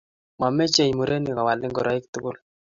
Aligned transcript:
Mamechei 0.39 0.95
murenik 0.97 1.35
kowal 1.37 1.59
ngoroik 1.69 2.05
tugul 2.13 2.37